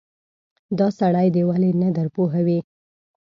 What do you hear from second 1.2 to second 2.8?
دې ولې نه درپوهوې.